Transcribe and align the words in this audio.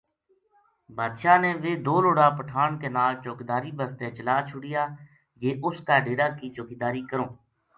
بادشاہ 0.97 1.37
نے 1.43 1.51
ویہ 1.61 1.83
دو 1.85 1.95
لُڑا 2.03 2.27
پٹھان 2.37 2.71
کے 2.81 2.87
ڈیرے 2.95 3.21
چوکیداری 3.23 3.71
بسطے 3.77 4.07
چلا 4.17 4.37
چھوڈیا 4.49 4.83
جی 5.41 5.49
اُس 5.65 5.77
کا 5.87 5.95
ڈیرا 6.05 6.27
کی 6.37 6.47
چوکیداری 6.55 7.01
کروں 7.09 7.29